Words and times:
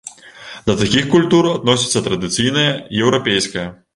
Да 0.69 0.75
такіх 0.79 1.09
культур 1.15 1.49
адносіцца 1.51 2.03
традыцыйная 2.09 2.67
еўрапейская. 3.05 3.67